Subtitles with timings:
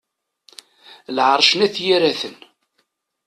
[1.15, 2.35] Lɛerc n At yiraten.